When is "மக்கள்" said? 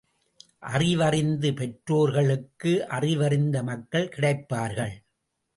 3.63-4.11